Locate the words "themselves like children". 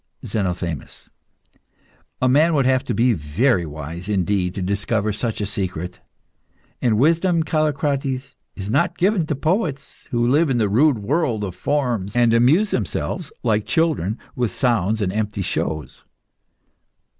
12.71-14.17